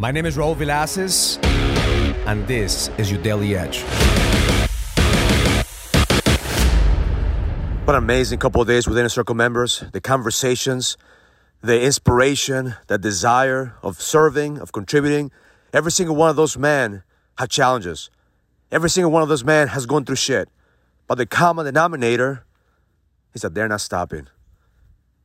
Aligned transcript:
My 0.00 0.12
name 0.12 0.26
is 0.26 0.36
Raul 0.36 0.54
Villacis, 0.54 1.44
and 2.24 2.46
this 2.46 2.88
is 2.98 3.10
your 3.10 3.20
Daily 3.20 3.56
Edge. 3.56 3.82
What 7.82 7.96
an 7.96 8.04
amazing 8.04 8.38
couple 8.38 8.62
of 8.62 8.68
days 8.68 8.86
with 8.86 8.96
Inner 8.96 9.08
Circle 9.08 9.34
members. 9.34 9.82
The 9.92 10.00
conversations, 10.00 10.96
the 11.62 11.82
inspiration, 11.82 12.76
the 12.86 12.96
desire 12.96 13.74
of 13.82 14.00
serving, 14.00 14.58
of 14.60 14.70
contributing. 14.70 15.32
Every 15.72 15.90
single 15.90 16.14
one 16.14 16.30
of 16.30 16.36
those 16.36 16.56
men 16.56 17.02
had 17.36 17.50
challenges. 17.50 18.08
Every 18.70 18.90
single 18.90 19.10
one 19.10 19.24
of 19.24 19.28
those 19.28 19.42
men 19.42 19.66
has 19.66 19.84
gone 19.84 20.04
through 20.04 20.14
shit. 20.14 20.48
But 21.08 21.18
the 21.18 21.26
common 21.26 21.66
denominator 21.66 22.44
is 23.34 23.42
that 23.42 23.54
they're 23.54 23.66
not 23.66 23.80
stopping. 23.80 24.28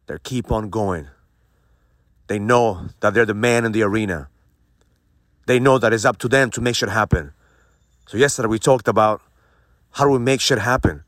They 0.08 0.16
keep 0.24 0.52
on 0.52 0.72
going. 0.72 1.10
They 2.26 2.40
know 2.40 2.88
that 3.02 3.14
they're 3.14 3.28
the 3.28 3.36
man 3.36 3.66
in 3.66 3.72
the 3.72 3.84
arena. 3.84 4.30
They 5.46 5.60
know 5.60 5.78
that 5.78 5.94
it's 5.94 6.06
up 6.06 6.18
to 6.20 6.28
them 6.28 6.50
to 6.52 6.62
make 6.62 6.76
shit 6.76 6.90
happen. 6.90 7.34
So 8.08 8.18
yesterday 8.18 8.48
we 8.48 8.60
talked 8.60 8.88
about 8.88 9.22
how 9.92 10.06
do 10.06 10.12
we 10.12 10.20
make 10.20 10.42
shit 10.42 10.60
happen? 10.60 11.04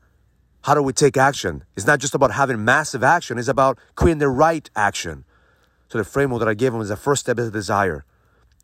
How 0.62 0.74
do 0.74 0.82
we 0.82 0.92
take 0.92 1.16
action? 1.16 1.64
It's 1.76 1.86
not 1.86 2.00
just 2.00 2.14
about 2.14 2.32
having 2.32 2.64
massive 2.64 3.04
action, 3.04 3.38
it's 3.38 3.48
about 3.48 3.78
creating 3.94 4.18
the 4.18 4.28
right 4.28 4.68
action. 4.74 5.24
So 5.88 5.98
the 5.98 6.04
framework 6.04 6.40
that 6.40 6.48
I 6.48 6.54
gave 6.54 6.72
them 6.72 6.80
is 6.80 6.88
the 6.88 6.96
first 6.96 7.20
step 7.20 7.38
is 7.38 7.50
desire. 7.50 8.04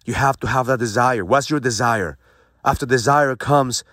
You 0.04 0.14
have 0.14 0.38
to 0.40 0.48
have 0.48 0.66
that 0.66 0.78
desire. 0.78 1.24
What's 1.24 1.48
your 1.48 1.60
desire? 1.60 2.18
After 2.64 2.86
desire 2.86 3.36
comes, 3.36 3.84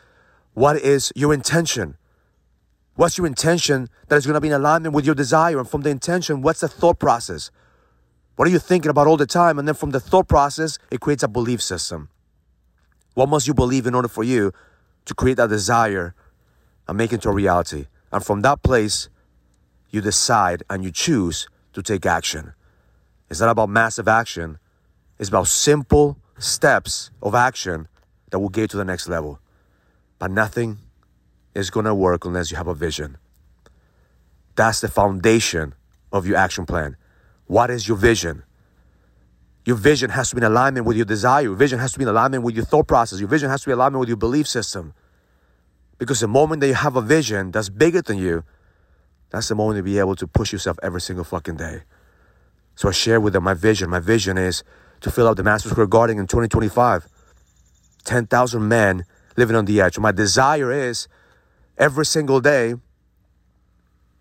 what 0.53 0.77
is 0.77 1.13
your 1.15 1.33
intention? 1.33 1.97
What's 2.95 3.17
your 3.17 3.27
intention 3.27 3.87
that 4.07 4.15
is 4.17 4.25
going 4.25 4.33
to 4.33 4.41
be 4.41 4.47
in 4.47 4.53
alignment 4.53 4.93
with 4.93 5.05
your 5.05 5.15
desire? 5.15 5.59
And 5.59 5.69
from 5.69 5.81
the 5.81 5.89
intention, 5.89 6.41
what's 6.41 6.61
the 6.61 6.67
thought 6.67 6.99
process? 6.99 7.51
What 8.39 8.47
are 8.47 8.51
you 8.51 8.59
thinking 8.59 8.89
about 8.89 9.05
all 9.05 9.17
the 9.17 9.25
time? 9.25 9.59
And 9.59 9.67
then 9.67 9.75
from 9.75 9.89
the 9.89 9.99
thought 9.99 10.29
process, 10.29 10.79
it 10.89 11.01
creates 11.01 11.23
a 11.23 11.27
belief 11.27 11.61
system. 11.61 12.07
What 13.13 13.27
must 13.27 13.47
you 13.47 13.53
believe 13.53 13.85
in 13.85 13.93
order 13.93 14.07
for 14.07 14.23
you 14.23 14.53
to 15.03 15.13
create 15.13 15.35
that 15.35 15.49
desire 15.49 16.15
and 16.87 16.97
make 16.97 17.11
it 17.11 17.15
into 17.15 17.27
a 17.27 17.33
reality? 17.33 17.87
And 18.13 18.23
from 18.23 18.41
that 18.43 18.63
place, 18.63 19.09
you 19.89 19.99
decide 19.99 20.63
and 20.69 20.85
you 20.85 20.89
choose 20.89 21.49
to 21.73 21.81
take 21.81 22.05
action. 22.05 22.53
It's 23.29 23.41
not 23.41 23.49
about 23.49 23.67
massive 23.67 24.07
action, 24.07 24.57
it's 25.19 25.27
about 25.27 25.47
simple 25.47 26.17
steps 26.37 27.11
of 27.21 27.35
action 27.35 27.89
that 28.29 28.39
will 28.39 28.47
get 28.47 28.61
you 28.61 28.67
to 28.67 28.77
the 28.77 28.85
next 28.85 29.09
level. 29.09 29.41
But 30.17 30.31
nothing 30.31 30.77
is 31.53 31.69
going 31.69 31.87
to 31.87 31.93
work 31.93 32.23
unless 32.23 32.51
you 32.51 32.55
have 32.55 32.69
a 32.69 32.73
vision. 32.73 33.17
That's 34.55 34.79
the 34.79 34.87
foundation 34.87 35.75
of 36.13 36.25
your 36.25 36.37
action 36.37 36.65
plan. 36.65 36.95
What 37.49 37.71
is 37.71 37.87
your 37.87 37.97
vision? 37.97 38.43
Your 39.65 39.75
vision 39.75 40.11
has 40.11 40.29
to 40.29 40.35
be 40.35 40.39
in 40.41 40.43
alignment 40.43 40.85
with 40.85 40.95
your 40.95 41.05
desire. 41.05 41.41
Your 41.41 41.55
vision 41.55 41.79
has 41.79 41.91
to 41.93 41.97
be 41.97 42.03
in 42.03 42.09
alignment 42.09 42.43
with 42.43 42.55
your 42.55 42.63
thought 42.63 42.87
process. 42.87 43.19
Your 43.19 43.27
vision 43.27 43.49
has 43.49 43.61
to 43.61 43.69
be 43.69 43.71
in 43.71 43.79
alignment 43.79 44.01
with 44.01 44.07
your 44.07 44.17
belief 44.17 44.47
system. 44.47 44.93
Because 45.97 46.19
the 46.19 46.27
moment 46.27 46.61
that 46.61 46.67
you 46.67 46.75
have 46.75 46.95
a 46.95 47.01
vision 47.01 47.49
that's 47.49 47.69
bigger 47.69 48.03
than 48.03 48.19
you, 48.19 48.43
that's 49.31 49.47
the 49.47 49.55
moment 49.55 49.79
to 49.79 49.83
be 49.83 49.97
able 49.97 50.15
to 50.17 50.27
push 50.27 50.53
yourself 50.53 50.77
every 50.83 51.01
single 51.01 51.23
fucking 51.23 51.55
day. 51.55 51.81
So 52.75 52.87
I 52.87 52.91
share 52.91 53.19
with 53.19 53.33
them 53.33 53.45
my 53.45 53.55
vision. 53.55 53.89
My 53.89 53.99
vision 53.99 54.37
is 54.37 54.63
to 55.01 55.09
fill 55.09 55.27
out 55.27 55.35
the 55.35 55.43
Madison 55.43 55.71
Square 55.71 55.87
Garden 55.87 56.19
in 56.19 56.27
2025. 56.27 57.07
10,000 58.03 58.67
men 58.67 59.05
living 59.37 59.55
on 59.55 59.65
the 59.65 59.81
edge. 59.81 59.97
My 59.97 60.11
desire 60.11 60.71
is 60.71 61.07
every 61.79 62.05
single 62.05 62.41
day 62.41 62.75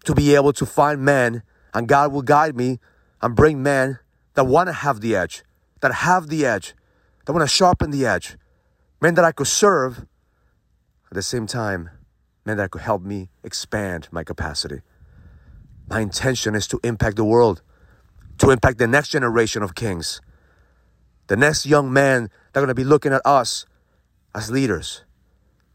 to 0.04 0.14
be 0.14 0.34
able 0.34 0.54
to 0.54 0.64
find 0.64 1.02
men, 1.02 1.42
and 1.74 1.86
God 1.86 2.10
will 2.10 2.22
guide 2.22 2.56
me 2.56 2.78
and 3.20 3.34
bring 3.34 3.62
men 3.62 3.98
that 4.34 4.44
want 4.44 4.68
to 4.68 4.72
have 4.72 5.00
the 5.00 5.16
edge, 5.16 5.42
that 5.80 5.92
have 5.92 6.28
the 6.28 6.46
edge, 6.46 6.74
that 7.24 7.32
want 7.32 7.48
to 7.48 7.52
sharpen 7.54 7.90
the 7.90 8.06
edge, 8.06 8.36
men 9.00 9.14
that 9.14 9.24
I 9.24 9.32
could 9.32 9.46
serve 9.46 10.06
at 11.10 11.14
the 11.14 11.22
same 11.22 11.46
time, 11.46 11.90
men 12.44 12.56
that 12.58 12.70
could 12.70 12.82
help 12.82 13.02
me 13.02 13.30
expand 13.42 14.08
my 14.10 14.22
capacity. 14.22 14.80
My 15.88 16.00
intention 16.00 16.54
is 16.54 16.66
to 16.68 16.80
impact 16.84 17.16
the 17.16 17.24
world, 17.24 17.62
to 18.38 18.50
impact 18.50 18.78
the 18.78 18.86
next 18.86 19.08
generation 19.08 19.62
of 19.62 19.74
kings, 19.74 20.20
the 21.26 21.36
next 21.36 21.66
young 21.66 21.92
men 21.92 22.30
that 22.52 22.60
are 22.60 22.62
going 22.62 22.68
to 22.68 22.74
be 22.74 22.84
looking 22.84 23.12
at 23.12 23.22
us 23.24 23.66
as 24.34 24.50
leaders. 24.50 25.04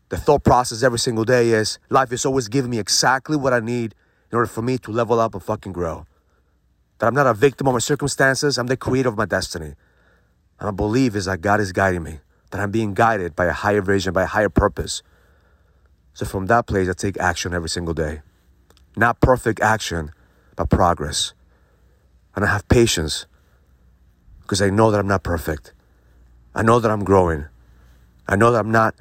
The 0.09 0.18
thought 0.18 0.44
process 0.44 0.84
every 0.84 1.00
single 1.00 1.26
day 1.26 1.50
is 1.50 1.80
life 1.90 2.12
is 2.12 2.26
always 2.26 2.48
giving 2.48 2.70
me 2.70 2.80
exactly 2.80 3.36
what 3.36 3.53
I 3.53 3.59
need 3.59 3.96
in 4.32 4.36
order 4.36 4.48
for 4.48 4.62
me 4.62 4.78
to 4.80 4.92
level 4.92 5.20
up 5.20 5.34
and 5.34 5.44
fucking 5.44 5.74
grow 5.74 6.06
that 7.03 7.09
I'm 7.09 7.16
not 7.16 7.28
a 7.28 7.34
victim 7.34 7.68
of 7.68 7.74
my 7.74 7.80
circumstances, 7.80 8.58
I'm 8.58 8.68
the 8.68 8.78
creator 8.78 9.09
of 9.09 9.18
my 9.18 9.25
destiny. 9.25 9.74
And 10.58 10.69
I 10.69 10.72
believe 10.72 11.18
is 11.18 11.25
that 11.25 11.41
God 11.41 11.59
is 11.59 11.74
guiding 11.74 12.02
me, 12.02 12.19
that 12.52 12.62
I'm 12.62 12.72
being 12.72 12.94
guided 12.94 13.36
by 13.36 13.44
a 13.44 13.52
higher 13.52 13.81
vision, 13.81 14.14
by 14.14 14.24
a 14.24 14.25
higher 14.25 14.47
purpose. 14.47 15.03
So 16.14 16.25
from 16.25 16.46
that 16.46 16.66
place, 16.66 16.88
I 16.88 16.94
take 16.94 17.18
action 17.18 17.53
every 17.53 17.68
single 17.68 17.94
day. 17.94 18.22
Not 18.96 19.19
perfect 19.19 19.59
action, 19.59 20.12
but 20.56 20.69
progress. 20.69 21.34
And 22.38 22.46
I 22.46 22.47
have 22.47 22.69
patience 22.69 23.25
because 24.44 24.62
I 24.62 24.70
know 24.70 24.90
that 24.90 25.02
I'm 25.02 25.08
not 25.08 25.24
perfect. 25.24 25.74
I 26.56 26.62
know 26.62 26.80
that 26.80 26.90
I'm 26.90 27.03
growing. 27.03 27.47
I 28.30 28.38
know 28.38 28.53
that 28.53 28.59
I'm 28.59 28.72
not 28.72 28.96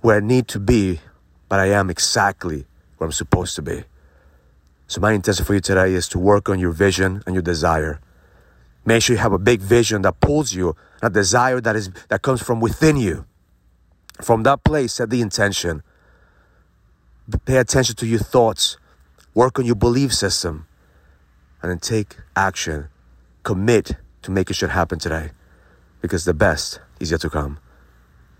where 0.00 0.18
I 0.18 0.20
need 0.20 0.46
to 0.46 0.60
be, 0.60 1.00
but 1.48 1.58
I 1.58 1.70
am 1.70 1.90
exactly 1.90 2.66
where 2.98 3.06
I'm 3.06 3.12
supposed 3.12 3.56
to 3.56 3.62
be. 3.62 3.82
So 4.88 5.02
my 5.02 5.12
intention 5.12 5.44
for 5.44 5.52
you 5.52 5.60
today 5.60 5.92
is 5.92 6.08
to 6.08 6.18
work 6.18 6.48
on 6.48 6.58
your 6.58 6.72
vision 6.72 7.22
and 7.26 7.34
your 7.34 7.42
desire. 7.42 8.00
Make 8.86 9.02
sure 9.02 9.14
you 9.14 9.20
have 9.20 9.34
a 9.34 9.38
big 9.38 9.60
vision 9.60 10.00
that 10.02 10.18
pulls 10.20 10.54
you, 10.54 10.74
a 11.02 11.10
desire 11.10 11.60
that 11.60 11.76
is 11.76 11.90
that 12.08 12.22
comes 12.22 12.42
from 12.42 12.58
within 12.58 12.96
you. 12.96 13.26
From 14.22 14.44
that 14.44 14.64
place, 14.64 14.94
set 14.94 15.10
the 15.10 15.20
intention. 15.20 15.82
Pay 17.44 17.58
attention 17.58 17.96
to 17.96 18.06
your 18.06 18.18
thoughts. 18.18 18.78
Work 19.34 19.58
on 19.58 19.66
your 19.66 19.74
belief 19.74 20.14
system. 20.14 20.66
And 21.60 21.70
then 21.70 21.78
take 21.78 22.16
action. 22.34 22.88
Commit 23.42 23.92
to 24.22 24.30
making 24.30 24.54
shit 24.54 24.70
happen 24.70 24.98
today. 24.98 25.32
Because 26.00 26.24
the 26.24 26.32
best 26.32 26.80
is 26.98 27.10
yet 27.10 27.20
to 27.20 27.28
come. 27.28 27.58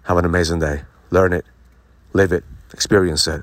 Have 0.04 0.16
an 0.16 0.24
amazing 0.24 0.60
day. 0.60 0.84
Learn 1.10 1.34
it. 1.34 1.44
Live 2.14 2.32
it. 2.32 2.44
Experience 2.72 3.26
it. 3.28 3.42